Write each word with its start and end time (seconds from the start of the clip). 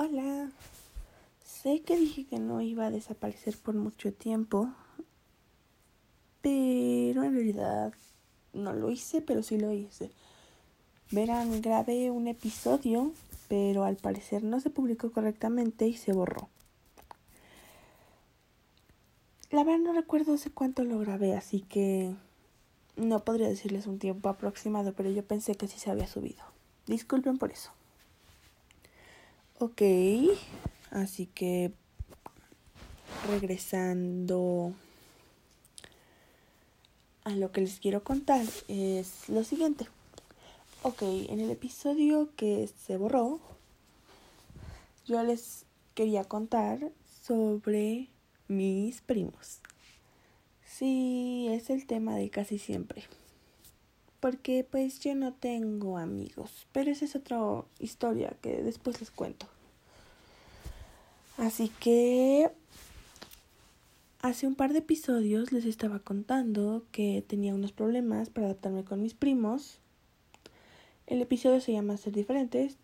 Hola. 0.00 0.48
Sé 1.44 1.82
que 1.82 1.98
dije 1.98 2.24
que 2.24 2.38
no 2.38 2.60
iba 2.60 2.86
a 2.86 2.90
desaparecer 2.92 3.58
por 3.58 3.74
mucho 3.74 4.12
tiempo, 4.12 4.72
pero 6.40 7.24
en 7.24 7.34
realidad 7.34 7.92
no 8.52 8.74
lo 8.74 8.92
hice, 8.92 9.22
pero 9.22 9.42
sí 9.42 9.58
lo 9.58 9.72
hice. 9.72 10.12
Verán, 11.10 11.60
grabé 11.62 12.12
un 12.12 12.28
episodio, 12.28 13.12
pero 13.48 13.82
al 13.82 13.96
parecer 13.96 14.44
no 14.44 14.60
se 14.60 14.70
publicó 14.70 15.10
correctamente 15.10 15.88
y 15.88 15.94
se 15.94 16.12
borró. 16.12 16.48
La 19.50 19.64
verdad 19.64 19.80
no 19.80 19.92
recuerdo 19.94 20.34
hace 20.34 20.52
cuánto 20.52 20.84
lo 20.84 21.00
grabé, 21.00 21.34
así 21.34 21.62
que 21.62 22.14
no 22.94 23.24
podría 23.24 23.48
decirles 23.48 23.88
un 23.88 23.98
tiempo 23.98 24.28
aproximado, 24.28 24.92
pero 24.92 25.10
yo 25.10 25.24
pensé 25.24 25.56
que 25.56 25.66
sí 25.66 25.80
se 25.80 25.90
había 25.90 26.06
subido. 26.06 26.44
Disculpen 26.86 27.36
por 27.36 27.50
eso. 27.50 27.72
Ok, 29.60 29.82
así 30.92 31.26
que 31.26 31.72
regresando 33.28 34.72
a 37.24 37.30
lo 37.30 37.50
que 37.50 37.62
les 37.62 37.80
quiero 37.80 38.04
contar 38.04 38.46
es 38.68 39.28
lo 39.28 39.42
siguiente. 39.42 39.88
Ok, 40.82 41.02
en 41.02 41.40
el 41.40 41.50
episodio 41.50 42.30
que 42.36 42.70
se 42.86 42.96
borró, 42.98 43.40
yo 45.06 45.24
les 45.24 45.64
quería 45.94 46.22
contar 46.22 46.92
sobre 47.24 48.10
mis 48.46 49.00
primos. 49.00 49.58
Sí, 50.64 51.48
es 51.50 51.68
el 51.70 51.84
tema 51.88 52.14
de 52.14 52.30
casi 52.30 52.60
siempre. 52.60 53.02
Porque 54.20 54.64
pues 54.68 55.00
yo 55.00 55.14
no 55.14 55.32
tengo 55.32 55.98
amigos, 55.98 56.66
pero 56.72 56.90
esa 56.90 57.04
es 57.04 57.14
otra 57.14 57.64
historia 57.78 58.36
que 58.40 58.62
después 58.62 59.00
les 59.00 59.10
cuento. 59.10 59.46
Así 61.38 61.70
que 61.80 62.50
hace 64.20 64.46
un 64.46 64.56
par 64.56 64.72
de 64.72 64.80
episodios 64.80 65.52
les 65.52 65.64
estaba 65.64 66.00
contando 66.00 66.84
que 66.90 67.24
tenía 67.26 67.54
unos 67.54 67.72
problemas 67.72 68.28
para 68.28 68.48
adaptarme 68.48 68.84
con 68.84 69.00
mis 69.00 69.14
primos. 69.14 69.78
El 71.06 71.22
episodio 71.22 71.60
se 71.60 71.72
llama 71.72 71.96
Ser 71.96 72.12
Diferentes. 72.12 72.76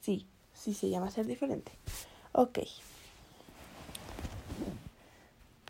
Sí, 0.00 0.26
sí 0.52 0.74
se 0.74 0.90
llama 0.90 1.10
Ser 1.10 1.26
Diferente. 1.26 1.72
Ok. 2.32 2.58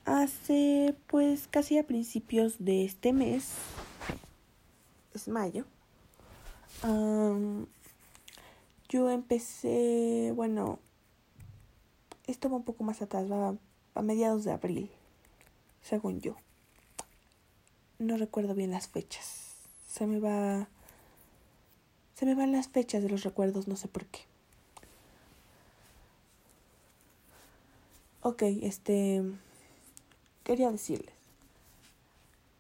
Hace 0.07 0.95
pues 1.07 1.49
casi 1.49 1.79
a 1.79 1.87
principios 1.87 2.57
de 2.59 2.85
este 2.85 3.13
mes, 3.13 3.51
es 5.15 5.29
mayo, 5.29 5.65
yo 8.89 9.11
empecé, 9.11 10.33
bueno, 10.35 10.79
esto 12.27 12.49
va 12.49 12.57
un 12.57 12.65
poco 12.65 12.85
más 12.85 13.03
atrás, 13.03 13.31
va 13.31 13.57
a 13.95 14.03
mediados 14.03 14.45
de 14.45 14.53
abril, 14.53 14.91
según 15.83 16.21
yo. 16.21 16.37
No 17.99 18.17
recuerdo 18.17 18.55
bien 18.55 18.71
las 18.71 18.89
fechas. 18.89 19.53
Se 19.89 20.07
me 20.07 20.19
va. 20.19 20.69
Se 22.15 22.27
me 22.27 22.35
van 22.35 22.53
las 22.53 22.69
fechas 22.69 23.03
de 23.03 23.09
los 23.09 23.23
recuerdos, 23.23 23.69
no 23.69 23.77
sé 23.77 23.89
por 23.89 24.07
qué. 24.07 24.21
Ok, 28.23 28.43
este. 28.63 29.23
Quería 30.43 30.71
decirles. 30.71 31.15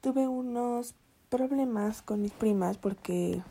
Tuve 0.00 0.28
unos 0.28 0.94
problemas 1.30 2.02
con 2.02 2.22
mis 2.22 2.32
primas 2.32 2.78
porque 2.78 3.42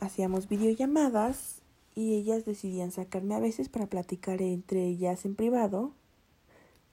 hacíamos 0.00 0.48
videollamadas 0.48 1.59
y 1.94 2.14
ellas 2.14 2.44
decidían 2.44 2.92
sacarme 2.92 3.34
a 3.34 3.40
veces 3.40 3.68
para 3.68 3.86
platicar 3.86 4.40
entre 4.42 4.84
ellas 4.86 5.24
en 5.24 5.34
privado 5.34 5.92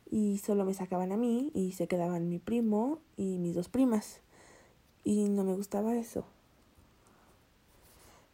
y 0.09 0.39
solo 0.39 0.66
me 0.66 0.73
sacaban 0.73 1.12
a 1.12 1.17
mí 1.17 1.52
y 1.54 1.73
se 1.73 1.88
quedaban 1.88 2.30
mi 2.30 2.39
primo 2.39 3.00
y 3.17 3.38
mis 3.39 3.56
dos 3.56 3.70
primas 3.70 4.21
y 5.04 5.30
no 5.30 5.44
me 5.44 5.54
gustaba 5.54 5.95
eso. 5.95 6.26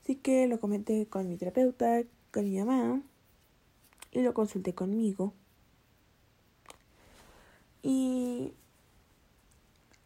Así 0.03 0.15
que 0.15 0.47
lo 0.47 0.59
comenté 0.59 1.07
con 1.07 1.29
mi 1.29 1.37
terapeuta, 1.37 2.03
con 2.31 2.49
mi 2.49 2.57
mamá 2.57 3.01
y 4.11 4.21
lo 4.21 4.33
consulté 4.33 4.73
conmigo. 4.73 5.33
Y 7.81 8.53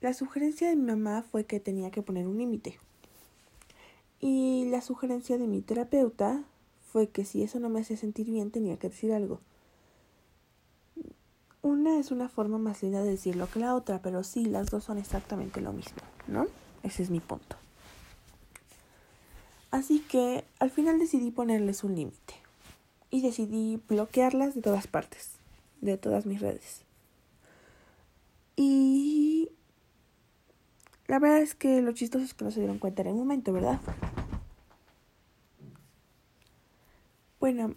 la 0.02 0.14
sugerencia 0.14 0.70
de 0.70 0.76
mi 0.76 0.84
mamá 0.84 1.24
fue 1.24 1.46
que 1.46 1.60
tenía 1.60 1.92
que 1.92 2.02
poner 2.02 2.28
un 2.28 2.38
límite. 2.38 2.78
Y 4.20 4.66
la 4.70 4.82
sugerencia 4.82 5.38
de 5.38 5.48
mi 5.48 5.62
terapeuta 5.62 6.44
fue 6.92 7.10
que 7.10 7.26
si 7.26 7.44
eso 7.44 7.60
no 7.60 7.70
me 7.70 7.82
hacía 7.82 7.98
sentir 7.98 8.28
bien 8.28 8.52
tenía 8.52 8.78
que 8.78 8.90
decir 8.90 9.12
algo. 9.12 9.40
Una 11.62 12.00
es 12.00 12.12
una 12.12 12.30
forma 12.30 12.58
más 12.58 12.82
linda 12.82 13.04
de 13.04 13.12
decirlo 13.12 13.50
que 13.52 13.60
la 13.60 13.76
otra, 13.76 14.02
pero 14.02 14.24
sí, 14.24 14.46
las 14.46 14.68
dos 14.68 14.86
son 14.86 14.98
exactamente 14.98 15.60
lo 15.60 15.74
mismo, 15.74 15.98
¿no? 16.28 16.48
Ese 16.84 17.04
es 17.04 17.10
mi 17.10 17.20
punto. 17.20 17.58
Así 19.70 20.00
que 20.00 20.46
al 20.60 20.72
final 20.72 20.98
decidí 20.98 21.30
ponerles 21.30 21.84
un 21.84 21.96
límite 21.96 22.36
y 23.10 23.22
decidí 23.22 23.82
bloquearlas 23.90 24.56
de 24.56 24.62
todas 24.62 24.88
partes, 24.88 25.32
de 25.82 25.98
todas 25.98 26.26
mis 26.26 26.40
redes. 26.40 26.82
Y 28.56 29.50
la 31.08 31.20
verdad 31.20 31.40
es 31.40 31.54
que 31.54 31.82
lo 31.82 31.92
chistoso 31.92 32.24
es 32.24 32.34
que 32.34 32.46
no 32.46 32.52
se 32.52 32.62
dieron 32.62 32.80
cuenta 32.80 33.02
en 33.02 33.10
el 33.10 33.16
momento, 33.16 33.52
¿verdad? 33.52 33.80
Bueno, 37.40 37.76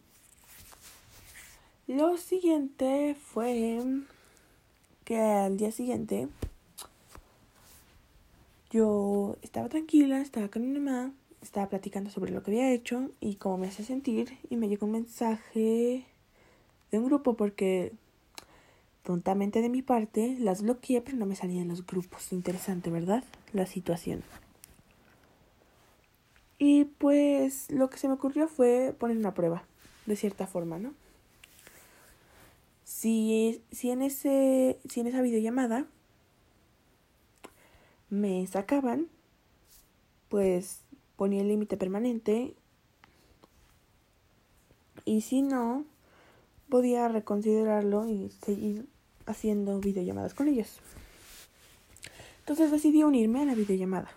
lo 1.87 2.16
siguiente 2.16 3.15
fue 3.15 3.82
que 5.04 5.21
al 5.21 5.59
día 5.59 5.71
siguiente 5.71 6.28
yo 8.71 9.37
estaba 9.43 9.69
tranquila, 9.69 10.22
estaba 10.22 10.48
con 10.48 10.62
mi 10.62 10.78
mamá, 10.78 11.12
estaba 11.43 11.69
platicando 11.69 12.09
sobre 12.09 12.32
lo 12.32 12.43
que 12.43 12.53
había 12.53 12.72
hecho 12.72 13.10
y 13.21 13.34
cómo 13.34 13.59
me 13.59 13.69
hacía 13.69 13.84
sentir 13.84 14.38
y 14.48 14.56
me 14.56 14.69
llegó 14.69 14.87
un 14.87 14.93
mensaje 14.93 16.06
de 16.91 16.98
un 16.98 17.04
grupo 17.04 17.34
porque 17.34 17.92
tontamente 19.03 19.60
de 19.60 19.69
mi 19.69 19.82
parte 19.82 20.38
las 20.41 20.62
bloqueé 20.62 21.03
pero 21.03 21.19
no 21.19 21.27
me 21.27 21.37
salían 21.37 21.69
los 21.69 21.84
grupos. 21.84 22.32
Interesante, 22.32 22.88
¿verdad? 22.88 23.25
La 23.53 23.66
situación. 23.66 24.22
Y 26.62 26.84
pues 26.84 27.71
lo 27.71 27.88
que 27.88 27.97
se 27.97 28.06
me 28.06 28.12
ocurrió 28.12 28.47
fue 28.47 28.94
poner 28.98 29.16
una 29.16 29.32
prueba, 29.32 29.65
de 30.04 30.15
cierta 30.15 30.47
forma, 30.47 30.78
¿no? 30.78 30.93
Si, 32.84 33.62
si, 33.72 33.91
en, 33.91 34.03
ese, 34.03 34.78
si 34.87 35.00
en 35.00 35.06
esa 35.06 35.22
videollamada 35.22 35.87
me 38.10 38.47
sacaban, 38.47 39.06
pues 40.28 40.82
ponía 41.16 41.41
el 41.41 41.48
límite 41.48 41.78
permanente. 41.78 42.54
Y 45.06 45.22
si 45.22 45.41
no, 45.41 45.87
podía 46.69 47.09
reconsiderarlo 47.09 48.06
y 48.06 48.28
seguir 48.44 48.87
haciendo 49.25 49.81
videollamadas 49.81 50.34
con 50.34 50.47
ellos. 50.47 50.78
Entonces 52.41 52.71
decidí 52.71 53.03
unirme 53.03 53.41
a 53.41 53.47
la 53.47 53.54
videollamada 53.54 54.10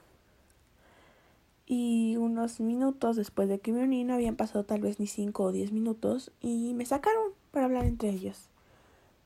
y 1.65 2.12
unos 2.23 2.59
minutos 2.59 3.15
después 3.15 3.49
de 3.49 3.59
que 3.59 3.71
me 3.71 3.83
uní 3.83 4.03
no 4.03 4.13
habían 4.13 4.35
pasado 4.35 4.63
tal 4.63 4.81
vez 4.81 4.99
ni 4.99 5.07
5 5.07 5.43
o 5.43 5.51
10 5.51 5.71
minutos 5.71 6.31
y 6.41 6.73
me 6.73 6.85
sacaron 6.85 7.31
para 7.51 7.65
hablar 7.65 7.85
entre 7.85 8.09
ellos. 8.09 8.49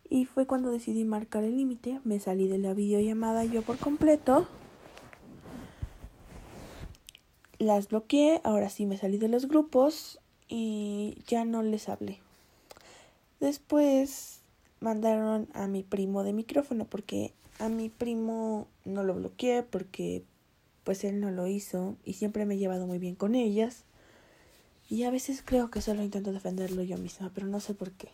Y 0.09 0.25
fue 0.25 0.45
cuando 0.45 0.71
decidí 0.71 1.03
marcar 1.03 1.43
el 1.43 1.57
límite, 1.57 1.99
me 2.03 2.19
salí 2.19 2.47
de 2.47 2.57
la 2.57 2.73
videollamada 2.73 3.43
yo 3.45 3.61
por 3.61 3.77
completo. 3.77 4.47
Las 7.59 7.89
bloqueé, 7.89 8.41
ahora 8.43 8.69
sí 8.69 8.85
me 8.85 8.97
salí 8.97 9.17
de 9.17 9.27
los 9.27 9.47
grupos 9.47 10.19
y 10.47 11.17
ya 11.27 11.43
no 11.45 11.63
les 11.63 11.89
hablé. 11.89 12.19
Después 13.39 14.41
mandaron 14.79 15.47
a 15.53 15.67
mi 15.67 15.83
primo 15.83 16.23
de 16.23 16.33
micrófono 16.33 16.85
porque 16.85 17.33
a 17.59 17.69
mi 17.69 17.89
primo 17.89 18.67
no 18.85 19.03
lo 19.03 19.15
bloqueé 19.15 19.63
porque 19.63 20.23
pues 20.87 21.03
él 21.03 21.19
no 21.19 21.31
lo 21.31 21.47
hizo 21.47 21.97
y 22.05 22.13
siempre 22.13 22.45
me 22.45 22.53
he 22.53 22.57
llevado 22.57 22.87
muy 22.87 22.97
bien 22.97 23.15
con 23.15 23.35
ellas. 23.35 23.83
Y 24.89 25.03
a 25.03 25.11
veces 25.11 25.43
creo 25.43 25.69
que 25.69 25.81
solo 25.81 26.01
intento 26.01 26.31
defenderlo 26.31 26.81
yo 26.81 26.97
misma, 26.97 27.29
pero 27.35 27.45
no 27.45 27.59
sé 27.59 27.73
por 27.73 27.91
qué. 27.91 28.07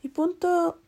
Mi 0.00 0.08
punto 0.08 0.78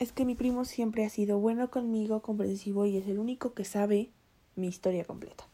es 0.00 0.10
que 0.10 0.24
mi 0.24 0.34
primo 0.34 0.64
siempre 0.64 1.04
ha 1.06 1.10
sido 1.10 1.38
bueno 1.38 1.70
conmigo, 1.70 2.22
comprensivo 2.22 2.86
y 2.86 2.96
es 2.96 3.06
el 3.06 3.20
único 3.20 3.54
que 3.54 3.64
sabe 3.64 4.10
mi 4.56 4.66
historia 4.66 5.04
completa. 5.04 5.46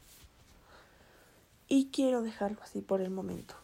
Y 1.69 1.91
quiero 1.93 2.23
dejarlo 2.23 2.62
así 2.62 2.81
por 2.81 3.02
el 3.02 3.11
momento. 3.11 3.56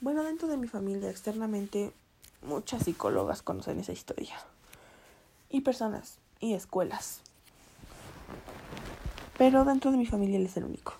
Bueno, 0.00 0.24
dentro 0.24 0.48
de 0.48 0.56
mi 0.56 0.68
familia, 0.68 1.10
externamente, 1.10 1.92
muchas 2.40 2.84
psicólogas 2.84 3.42
conocen 3.42 3.80
esa 3.80 3.92
historia. 3.92 4.38
Y 5.50 5.60
personas 5.60 6.16
y 6.40 6.54
escuelas. 6.54 7.20
Pero 9.38 9.64
dentro 9.64 9.92
de 9.92 9.96
mi 9.96 10.04
familia 10.04 10.36
él 10.36 10.46
es 10.46 10.56
el 10.56 10.64
único. 10.64 10.94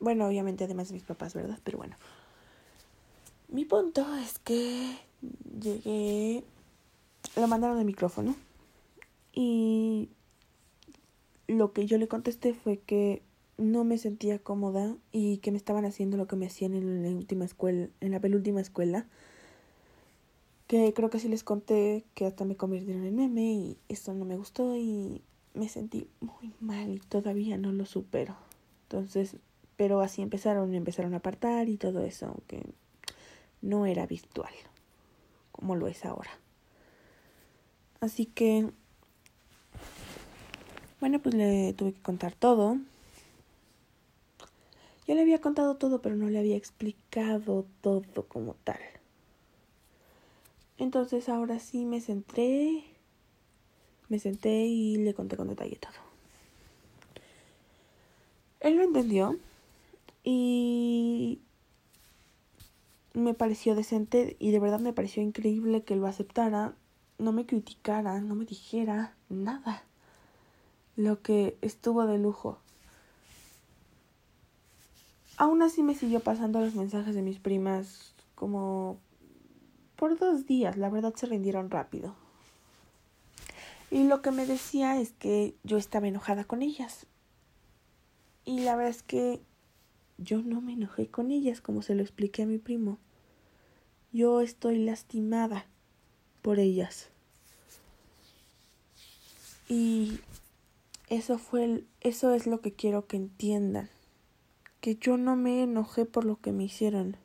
Bueno, 0.00 0.26
obviamente 0.28 0.64
además 0.64 0.88
de 0.88 0.94
mis 0.94 1.02
papás, 1.02 1.34
¿verdad? 1.34 1.58
Pero 1.64 1.76
bueno. 1.78 1.96
Mi 3.48 3.64
punto 3.64 4.06
es 4.16 4.38
que 4.38 4.96
llegué, 5.60 6.44
lo 7.36 7.48
mandaron 7.48 7.78
el 7.78 7.84
micrófono 7.84 8.36
y 9.32 10.08
lo 11.48 11.72
que 11.72 11.86
yo 11.86 11.98
le 11.98 12.08
contesté 12.08 12.54
fue 12.54 12.78
que 12.78 13.22
no 13.56 13.82
me 13.82 13.98
sentía 13.98 14.38
cómoda 14.38 14.94
y 15.10 15.38
que 15.38 15.50
me 15.50 15.56
estaban 15.56 15.84
haciendo 15.84 16.16
lo 16.16 16.28
que 16.28 16.36
me 16.36 16.46
hacían 16.46 16.74
en 16.74 17.02
la 17.02 17.08
última 17.08 17.44
escuela, 17.44 17.88
en 18.00 18.12
la 18.12 18.20
penúltima 18.20 18.60
escuela. 18.60 19.06
Que 20.68 20.92
creo 20.92 21.08
que 21.08 21.18
sí 21.18 21.28
les 21.28 21.42
conté 21.42 22.04
que 22.14 22.26
hasta 22.26 22.44
me 22.44 22.56
convirtieron 22.56 23.04
en 23.04 23.16
meme 23.16 23.52
y 23.52 23.78
eso 23.88 24.12
no 24.12 24.26
me 24.26 24.36
gustó 24.36 24.76
y 24.76 25.22
me 25.58 25.68
sentí 25.68 26.08
muy 26.20 26.52
mal 26.60 26.90
y 26.94 27.00
todavía 27.00 27.58
no 27.58 27.72
lo 27.72 27.84
supero. 27.84 28.36
Entonces, 28.84 29.36
pero 29.76 30.00
así 30.00 30.22
empezaron, 30.22 30.74
empezaron 30.74 31.14
a 31.14 31.18
apartar 31.18 31.68
y 31.68 31.76
todo 31.76 32.04
eso, 32.04 32.26
aunque 32.26 32.62
no 33.60 33.86
era 33.86 34.06
virtual 34.06 34.52
como 35.58 35.74
lo 35.74 35.88
es 35.88 36.04
ahora. 36.04 36.30
Así 38.00 38.26
que, 38.26 38.70
bueno, 41.00 41.18
pues 41.18 41.34
le 41.34 41.72
tuve 41.72 41.92
que 41.92 42.00
contar 42.00 42.32
todo. 42.32 42.78
Yo 45.08 45.14
le 45.16 45.22
había 45.22 45.40
contado 45.40 45.74
todo, 45.76 46.00
pero 46.00 46.14
no 46.14 46.28
le 46.28 46.38
había 46.38 46.56
explicado 46.56 47.66
todo 47.80 48.28
como 48.28 48.54
tal. 48.62 48.78
Entonces 50.76 51.28
ahora 51.28 51.58
sí 51.58 51.84
me 51.84 52.00
centré, 52.00 52.84
me 54.08 54.18
senté 54.18 54.66
y 54.66 54.96
le 54.96 55.14
conté 55.14 55.36
con 55.36 55.48
detalle 55.48 55.76
todo. 55.76 55.92
Él 58.60 58.76
lo 58.76 58.82
entendió 58.82 59.38
y 60.24 61.40
me 63.14 63.34
pareció 63.34 63.74
decente 63.74 64.36
y 64.38 64.50
de 64.50 64.58
verdad 64.58 64.80
me 64.80 64.92
pareció 64.92 65.22
increíble 65.22 65.82
que 65.82 65.96
lo 65.96 66.06
aceptara, 66.06 66.74
no 67.18 67.32
me 67.32 67.46
criticara, 67.46 68.20
no 68.20 68.34
me 68.34 68.44
dijera 68.44 69.14
nada. 69.28 69.84
Lo 70.96 71.22
que 71.22 71.56
estuvo 71.62 72.06
de 72.06 72.18
lujo. 72.18 72.58
Aún 75.36 75.62
así 75.62 75.84
me 75.84 75.94
siguió 75.94 76.20
pasando 76.20 76.60
los 76.60 76.74
mensajes 76.74 77.14
de 77.14 77.22
mis 77.22 77.38
primas 77.38 78.12
como 78.34 78.98
por 79.94 80.18
dos 80.18 80.46
días, 80.46 80.76
la 80.76 80.90
verdad 80.90 81.14
se 81.14 81.26
rindieron 81.26 81.70
rápido. 81.70 82.14
Y 83.90 84.04
lo 84.04 84.20
que 84.20 84.30
me 84.30 84.46
decía 84.46 85.00
es 85.00 85.12
que 85.12 85.54
yo 85.64 85.78
estaba 85.78 86.08
enojada 86.08 86.44
con 86.44 86.62
ellas. 86.62 87.06
Y 88.44 88.60
la 88.60 88.76
verdad 88.76 88.90
es 88.90 89.02
que 89.02 89.40
yo 90.18 90.42
no 90.42 90.60
me 90.60 90.72
enojé 90.72 91.08
con 91.08 91.30
ellas, 91.30 91.60
como 91.60 91.82
se 91.82 91.94
lo 91.94 92.02
expliqué 92.02 92.42
a 92.42 92.46
mi 92.46 92.58
primo. 92.58 92.98
Yo 94.12 94.40
estoy 94.40 94.78
lastimada 94.78 95.66
por 96.42 96.58
ellas. 96.58 97.08
Y 99.68 100.20
eso 101.08 101.38
fue 101.38 101.84
eso 102.00 102.32
es 102.32 102.46
lo 102.46 102.60
que 102.60 102.72
quiero 102.72 103.06
que 103.06 103.16
entiendan. 103.16 103.88
Que 104.80 104.96
yo 104.96 105.16
no 105.16 105.36
me 105.36 105.62
enojé 105.62 106.04
por 106.04 106.24
lo 106.24 106.40
que 106.40 106.52
me 106.52 106.64
hicieron. 106.64 107.16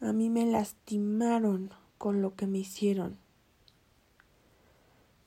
A 0.00 0.12
mí 0.12 0.28
me 0.28 0.46
lastimaron 0.46 1.70
con 1.98 2.20
lo 2.20 2.34
que 2.34 2.46
me 2.46 2.58
hicieron. 2.58 3.23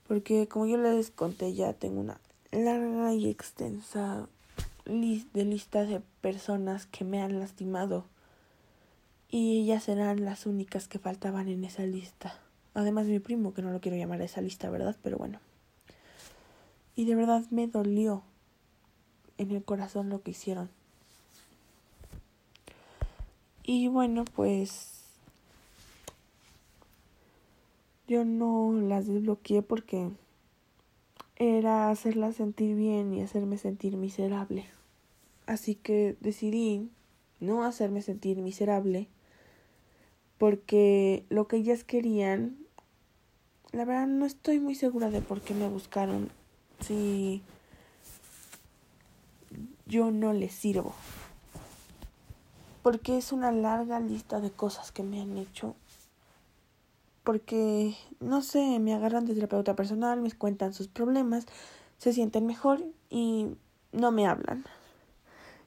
Porque 0.07 0.47
como 0.47 0.65
yo 0.65 0.77
les 0.77 1.11
conté 1.11 1.53
ya 1.53 1.73
tengo 1.73 1.99
una 1.99 2.19
larga 2.51 3.13
y 3.13 3.29
extensa 3.29 4.27
de 4.85 5.45
lista 5.45 5.83
de 5.83 6.01
personas 6.21 6.85
que 6.85 7.03
me 7.03 7.21
han 7.21 7.39
lastimado 7.39 8.05
y 9.29 9.61
ellas 9.61 9.89
eran 9.89 10.23
las 10.23 10.45
únicas 10.45 10.87
que 10.87 10.99
faltaban 10.99 11.49
en 11.49 11.65
esa 11.65 11.83
lista. 11.83 12.39
Además 12.73 13.07
mi 13.07 13.19
primo, 13.19 13.53
que 13.53 13.61
no 13.61 13.71
lo 13.71 13.81
quiero 13.81 13.97
llamar 13.97 14.21
a 14.21 14.25
esa 14.25 14.41
lista, 14.41 14.69
¿verdad? 14.69 14.95
Pero 15.01 15.17
bueno. 15.17 15.39
Y 16.95 17.05
de 17.05 17.15
verdad 17.15 17.43
me 17.49 17.67
dolió 17.67 18.23
en 19.37 19.51
el 19.51 19.63
corazón 19.63 20.09
lo 20.09 20.21
que 20.21 20.31
hicieron. 20.31 20.69
Y 23.63 23.89
bueno, 23.89 24.23
pues 24.23 24.96
yo 28.07 28.25
no 28.25 28.73
las 28.73 29.07
desbloqueé 29.07 29.61
porque 29.61 30.09
era 31.35 31.89
hacerlas 31.89 32.35
sentir 32.35 32.75
bien 32.75 33.13
y 33.13 33.21
hacerme 33.21 33.57
sentir 33.57 33.97
miserable. 33.97 34.65
Así 35.45 35.75
que 35.75 36.17
decidí 36.19 36.89
no 37.39 37.63
hacerme 37.63 38.01
sentir 38.01 38.37
miserable 38.37 39.07
porque 40.37 41.25
lo 41.29 41.47
que 41.47 41.57
ellas 41.57 41.83
querían, 41.83 42.57
la 43.71 43.85
verdad 43.85 44.07
no 44.07 44.25
estoy 44.25 44.59
muy 44.59 44.75
segura 44.75 45.09
de 45.09 45.21
por 45.21 45.41
qué 45.41 45.53
me 45.53 45.67
buscaron 45.67 46.29
si 46.79 47.41
yo 49.85 50.11
no 50.11 50.33
les 50.33 50.53
sirvo. 50.53 50.93
Porque 52.83 53.17
es 53.17 53.31
una 53.31 53.51
larga 53.51 53.99
lista 53.99 54.39
de 54.39 54.51
cosas 54.51 54.91
que 54.91 55.03
me 55.03 55.21
han 55.21 55.37
hecho. 55.37 55.75
Porque, 57.27 57.97
no 58.21 58.41
sé, 58.41 58.79
me 58.79 58.93
agarran 58.93 59.25
de 59.25 59.33
terapeuta 59.33 59.75
personal, 59.75 60.21
me 60.21 60.31
cuentan 60.31 60.73
sus 60.73 60.87
problemas, 60.87 61.45
se 61.97 62.13
sienten 62.13 62.45
mejor 62.45 62.81
y 63.09 63.49
no 63.91 64.13
me 64.13 64.25
hablan. 64.25 64.63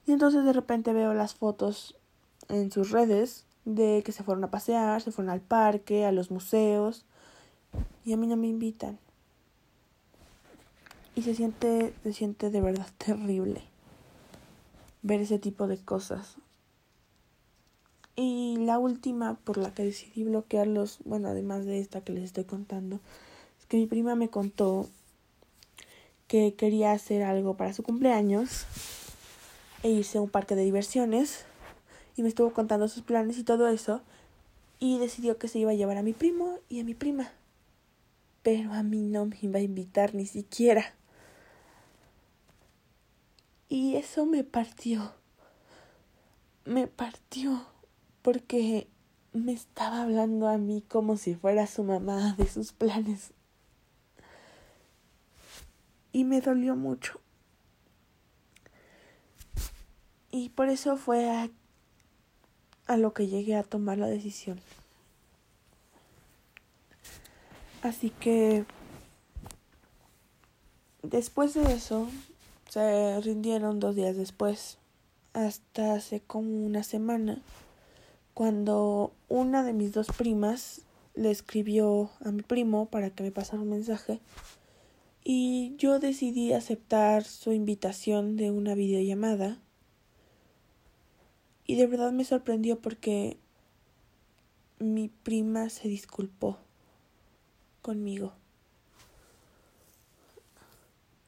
Y 0.07 0.11
entonces 0.11 0.43
de 0.43 0.53
repente 0.53 0.91
veo 0.91 1.13
las 1.13 1.35
fotos 1.35 1.99
en 2.49 2.71
sus 2.71 2.89
redes 2.89 3.45
de 3.65 4.01
que 4.03 4.11
se 4.11 4.23
fueron 4.23 4.43
a 4.43 4.49
pasear, 4.49 5.03
se 5.03 5.11
fueron 5.11 5.29
al 5.29 5.41
parque, 5.41 6.03
a 6.03 6.11
los 6.11 6.31
museos 6.31 7.05
y 8.03 8.13
a 8.13 8.17
mí 8.17 8.25
no 8.25 8.37
me 8.37 8.47
invitan. 8.47 8.97
Y 11.13 11.21
se 11.21 11.35
siente, 11.35 11.93
se 12.01 12.13
siente 12.13 12.49
de 12.49 12.61
verdad 12.61 12.87
terrible 12.97 13.61
ver 15.03 15.21
ese 15.21 15.37
tipo 15.37 15.67
de 15.67 15.77
cosas. 15.77 16.37
Y 18.15 18.57
la 18.57 18.77
última 18.77 19.35
por 19.35 19.57
la 19.57 19.73
que 19.73 19.83
decidí 19.83 20.23
bloquearlos, 20.23 20.99
bueno, 21.05 21.29
además 21.29 21.65
de 21.65 21.79
esta 21.79 22.01
que 22.01 22.13
les 22.13 22.23
estoy 22.23 22.43
contando, 22.43 22.99
es 23.59 23.65
que 23.65 23.77
mi 23.77 23.87
prima 23.87 24.15
me 24.15 24.29
contó 24.29 24.89
que 26.27 26.53
quería 26.55 26.91
hacer 26.91 27.23
algo 27.23 27.57
para 27.57 27.73
su 27.73 27.83
cumpleaños 27.83 28.65
e 29.83 29.89
irse 29.89 30.17
a 30.17 30.21
un 30.21 30.29
parque 30.29 30.55
de 30.55 30.63
diversiones 30.63 31.45
y 32.15 32.23
me 32.23 32.29
estuvo 32.29 32.53
contando 32.53 32.87
sus 32.87 33.03
planes 33.03 33.37
y 33.37 33.43
todo 33.43 33.67
eso 33.67 34.01
y 34.79 34.97
decidió 34.97 35.37
que 35.37 35.47
se 35.47 35.59
iba 35.59 35.71
a 35.71 35.75
llevar 35.75 35.97
a 35.97 36.03
mi 36.03 36.13
primo 36.13 36.59
y 36.67 36.79
a 36.79 36.83
mi 36.83 36.93
prima. 36.93 37.31
Pero 38.43 38.73
a 38.73 38.81
mí 38.81 39.03
no 39.03 39.25
me 39.25 39.37
iba 39.41 39.59
a 39.59 39.61
invitar 39.61 40.15
ni 40.15 40.25
siquiera. 40.25 40.95
Y 43.69 43.95
eso 43.95 44.25
me 44.25 44.43
partió. 44.43 45.13
Me 46.65 46.87
partió 46.87 47.67
porque 48.21 48.87
me 49.33 49.53
estaba 49.53 50.03
hablando 50.03 50.47
a 50.47 50.57
mí 50.57 50.83
como 50.87 51.17
si 51.17 51.35
fuera 51.35 51.67
su 51.67 51.83
mamá 51.83 52.35
de 52.37 52.47
sus 52.47 52.73
planes. 52.73 53.33
Y 56.11 56.25
me 56.25 56.41
dolió 56.41 56.75
mucho. 56.75 57.21
Y 60.29 60.49
por 60.49 60.69
eso 60.69 60.97
fue 60.97 61.49
a 62.87 62.97
lo 62.97 63.13
que 63.13 63.27
llegué 63.27 63.55
a 63.55 63.63
tomar 63.63 63.97
la 63.97 64.07
decisión. 64.07 64.59
Así 67.81 68.11
que 68.11 68.65
después 71.01 71.53
de 71.53 71.73
eso 71.73 72.07
se 72.69 73.19
rindieron 73.21 73.79
dos 73.79 73.95
días 73.95 74.15
después, 74.15 74.77
hasta 75.33 75.95
hace 75.95 76.21
como 76.21 76.65
una 76.65 76.83
semana, 76.83 77.41
cuando 78.41 79.13
una 79.29 79.63
de 79.63 79.71
mis 79.71 79.93
dos 79.93 80.07
primas 80.07 80.81
le 81.13 81.29
escribió 81.29 82.09
a 82.21 82.31
mi 82.31 82.41
primo 82.41 82.87
para 82.87 83.11
que 83.11 83.21
me 83.21 83.29
pasara 83.29 83.61
un 83.61 83.69
mensaje 83.69 84.19
y 85.23 85.75
yo 85.77 85.99
decidí 85.99 86.51
aceptar 86.51 87.23
su 87.23 87.51
invitación 87.51 88.37
de 88.37 88.49
una 88.49 88.73
videollamada 88.73 89.59
y 91.67 91.75
de 91.75 91.85
verdad 91.85 92.11
me 92.13 92.23
sorprendió 92.23 92.79
porque 92.79 93.37
mi 94.79 95.09
prima 95.09 95.69
se 95.69 95.87
disculpó 95.87 96.57
conmigo. 97.83 98.33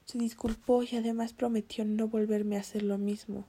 Se 0.06 0.18
disculpó 0.18 0.82
y 0.82 0.96
además 0.96 1.34
prometió 1.34 1.86
no 1.86 2.08
volverme 2.08 2.58
a 2.58 2.62
hacer 2.62 2.82
lo 2.82 2.98
mismo. 2.98 3.46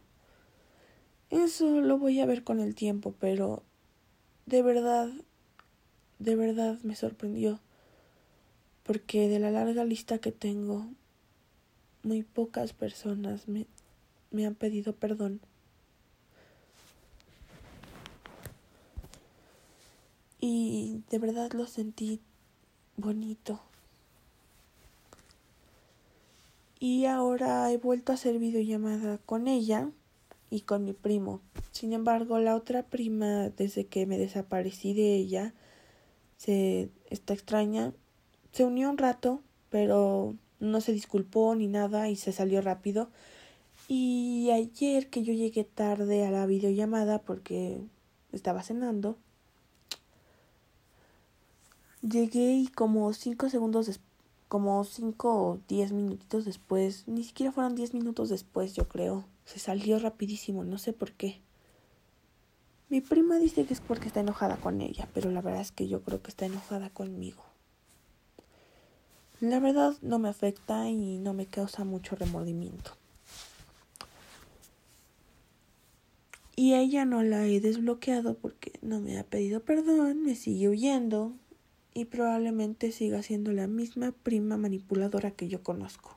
Eso 1.30 1.80
lo 1.80 1.98
voy 1.98 2.20
a 2.20 2.26
ver 2.26 2.44
con 2.44 2.60
el 2.60 2.74
tiempo, 2.74 3.14
pero 3.18 3.62
de 4.46 4.62
verdad, 4.62 5.10
de 6.18 6.36
verdad 6.36 6.78
me 6.82 6.96
sorprendió. 6.96 7.60
Porque 8.82 9.28
de 9.28 9.38
la 9.38 9.50
larga 9.50 9.84
lista 9.84 10.18
que 10.18 10.32
tengo, 10.32 10.86
muy 12.02 12.22
pocas 12.22 12.72
personas 12.72 13.48
me, 13.48 13.66
me 14.30 14.46
han 14.46 14.54
pedido 14.54 14.94
perdón. 14.94 15.40
de 21.10 21.18
verdad 21.18 21.52
lo 21.52 21.66
sentí 21.66 22.20
bonito. 22.96 23.60
Y 26.80 27.06
ahora 27.06 27.70
he 27.70 27.78
vuelto 27.78 28.12
a 28.12 28.16
hacer 28.16 28.38
videollamada 28.38 29.18
con 29.18 29.48
ella 29.48 29.90
y 30.54 30.60
con 30.60 30.84
mi 30.84 30.92
primo. 30.92 31.40
Sin 31.72 31.92
embargo, 31.92 32.38
la 32.38 32.54
otra 32.54 32.84
prima, 32.84 33.48
desde 33.48 33.86
que 33.86 34.06
me 34.06 34.18
desaparecí 34.18 34.94
de 34.94 35.16
ella, 35.16 35.52
se 36.36 36.90
está 37.10 37.34
extraña. 37.34 37.92
Se 38.52 38.64
unió 38.64 38.88
un 38.88 38.96
rato, 38.96 39.42
pero 39.68 40.36
no 40.60 40.80
se 40.80 40.92
disculpó 40.92 41.56
ni 41.56 41.66
nada 41.66 42.08
y 42.08 42.14
se 42.14 42.30
salió 42.30 42.60
rápido. 42.60 43.10
Y 43.88 44.50
ayer 44.52 45.10
que 45.10 45.24
yo 45.24 45.32
llegué 45.32 45.64
tarde 45.64 46.24
a 46.24 46.30
la 46.30 46.46
videollamada 46.46 47.20
porque 47.20 47.80
estaba 48.30 48.62
cenando, 48.62 49.18
llegué 52.00 52.54
y 52.54 52.68
como 52.68 53.12
cinco 53.12 53.50
segundos 53.50 53.86
después, 53.86 54.13
como 54.54 54.84
cinco 54.84 55.34
o 55.34 55.60
diez 55.66 55.90
minutitos 55.90 56.44
después, 56.44 57.08
ni 57.08 57.24
siquiera 57.24 57.50
fueron 57.50 57.74
diez 57.74 57.92
minutos 57.92 58.28
después, 58.28 58.72
yo 58.72 58.86
creo, 58.86 59.24
se 59.44 59.58
salió 59.58 59.98
rapidísimo, 59.98 60.62
no 60.62 60.78
sé 60.78 60.92
por 60.92 61.10
qué. 61.10 61.40
Mi 62.88 63.00
prima 63.00 63.40
dice 63.40 63.64
que 63.64 63.74
es 63.74 63.80
porque 63.80 64.06
está 64.06 64.20
enojada 64.20 64.56
con 64.58 64.80
ella, 64.80 65.08
pero 65.12 65.32
la 65.32 65.40
verdad 65.40 65.60
es 65.60 65.72
que 65.72 65.88
yo 65.88 66.02
creo 66.02 66.22
que 66.22 66.30
está 66.30 66.46
enojada 66.46 66.88
conmigo. 66.88 67.42
La 69.40 69.58
verdad 69.58 69.96
no 70.02 70.20
me 70.20 70.28
afecta 70.28 70.88
y 70.88 71.18
no 71.18 71.34
me 71.34 71.46
causa 71.46 71.82
mucho 71.82 72.14
remordimiento. 72.14 72.92
Y 76.54 76.74
ella 76.74 77.04
no 77.04 77.24
la 77.24 77.44
he 77.44 77.58
desbloqueado 77.58 78.34
porque 78.34 78.78
no 78.82 79.00
me 79.00 79.18
ha 79.18 79.24
pedido 79.24 79.64
perdón, 79.64 80.22
me 80.22 80.36
sigue 80.36 80.68
huyendo 80.68 81.32
y 81.94 82.06
probablemente 82.06 82.90
siga 82.90 83.22
siendo 83.22 83.52
la 83.52 83.68
misma 83.68 84.10
prima 84.10 84.56
manipuladora 84.56 85.30
que 85.30 85.48
yo 85.48 85.62
conozco. 85.62 86.16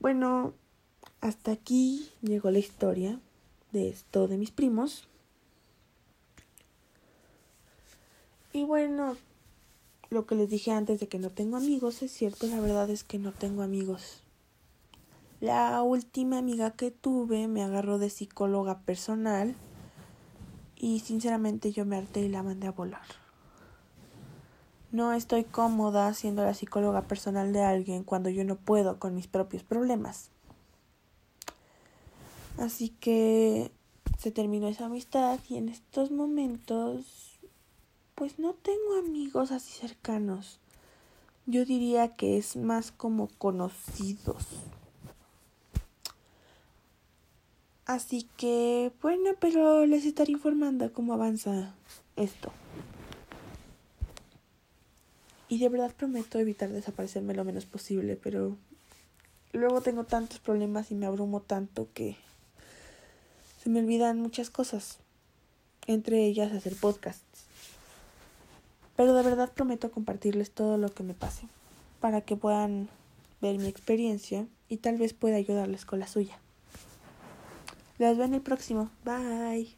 Bueno, 0.00 0.54
hasta 1.20 1.52
aquí 1.52 2.10
llegó 2.22 2.50
la 2.50 2.58
historia 2.58 3.20
de 3.72 3.90
esto 3.90 4.28
de 4.28 4.38
mis 4.38 4.50
primos. 4.50 5.08
Y 8.52 8.64
bueno, 8.64 9.16
lo 10.08 10.26
que 10.26 10.36
les 10.36 10.48
dije 10.48 10.70
antes 10.70 11.00
de 11.00 11.08
que 11.08 11.18
no 11.18 11.30
tengo 11.30 11.58
amigos 11.58 12.00
es 12.02 12.12
cierto, 12.12 12.46
la 12.46 12.60
verdad 12.60 12.88
es 12.88 13.04
que 13.04 13.18
no 13.18 13.32
tengo 13.32 13.62
amigos. 13.62 14.22
La 15.40 15.82
última 15.82 16.38
amiga 16.38 16.70
que 16.70 16.90
tuve 16.90 17.46
me 17.46 17.62
agarró 17.62 17.98
de 17.98 18.08
psicóloga 18.08 18.78
personal 18.80 19.54
y 20.76 21.00
sinceramente 21.00 21.72
yo 21.72 21.84
me 21.84 21.96
harté 21.96 22.20
y 22.20 22.28
la 22.28 22.42
mandé 22.42 22.66
a 22.66 22.72
volar. 22.72 23.06
No 24.92 25.12
estoy 25.12 25.44
cómoda 25.44 26.14
siendo 26.14 26.44
la 26.44 26.54
psicóloga 26.54 27.02
personal 27.02 27.52
de 27.52 27.62
alguien 27.62 28.04
cuando 28.04 28.30
yo 28.30 28.44
no 28.44 28.56
puedo 28.56 28.98
con 28.98 29.14
mis 29.14 29.26
propios 29.26 29.62
problemas. 29.62 30.30
Así 32.58 32.90
que 33.00 33.72
se 34.18 34.30
terminó 34.30 34.68
esa 34.68 34.86
amistad 34.86 35.40
y 35.48 35.56
en 35.56 35.68
estos 35.68 36.10
momentos 36.10 37.38
pues 38.14 38.38
no 38.38 38.54
tengo 38.54 38.98
amigos 38.98 39.52
así 39.52 39.72
cercanos. 39.72 40.58
Yo 41.44 41.64
diría 41.64 42.16
que 42.16 42.38
es 42.38 42.56
más 42.56 42.90
como 42.90 43.28
conocidos. 43.38 44.46
Así 47.86 48.28
que, 48.36 48.90
bueno, 49.00 49.30
pero 49.38 49.86
les 49.86 50.04
estaré 50.04 50.32
informando 50.32 50.92
cómo 50.92 51.14
avanza 51.14 51.72
esto. 52.16 52.52
Y 55.48 55.60
de 55.60 55.68
verdad 55.68 55.94
prometo 55.94 56.40
evitar 56.40 56.68
desaparecerme 56.70 57.32
lo 57.34 57.44
menos 57.44 57.64
posible, 57.64 58.16
pero 58.16 58.56
luego 59.52 59.82
tengo 59.82 60.02
tantos 60.02 60.40
problemas 60.40 60.90
y 60.90 60.96
me 60.96 61.06
abrumo 61.06 61.40
tanto 61.40 61.86
que 61.94 62.16
se 63.62 63.70
me 63.70 63.78
olvidan 63.78 64.20
muchas 64.20 64.50
cosas, 64.50 64.98
entre 65.86 66.24
ellas 66.24 66.52
hacer 66.52 66.74
podcasts. 66.74 67.44
Pero 68.96 69.14
de 69.14 69.22
verdad 69.22 69.52
prometo 69.52 69.92
compartirles 69.92 70.50
todo 70.50 70.76
lo 70.76 70.88
que 70.92 71.04
me 71.04 71.14
pase, 71.14 71.46
para 72.00 72.20
que 72.22 72.34
puedan 72.34 72.88
ver 73.40 73.58
mi 73.58 73.68
experiencia 73.68 74.48
y 74.68 74.78
tal 74.78 74.96
vez 74.96 75.12
pueda 75.12 75.36
ayudarles 75.36 75.84
con 75.84 76.00
la 76.00 76.08
suya. 76.08 76.40
Los 77.98 78.16
veo 78.16 78.26
en 78.26 78.34
el 78.34 78.42
próximo. 78.42 78.90
Bye. 79.04 79.76